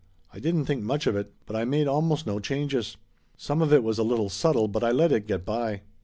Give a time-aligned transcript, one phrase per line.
[0.33, 2.97] "I didn't think much of it, but I made almost no changes.
[3.37, 5.81] Some of it was a little subtle, but I let it get by."